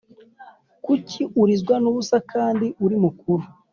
[0.85, 3.43] Kuki urizwa nubusa kndi uri mukuru